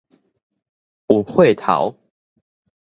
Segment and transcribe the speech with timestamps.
[1.09, 1.95] 有歲頭